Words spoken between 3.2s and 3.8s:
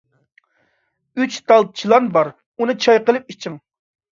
ئىچىڭ.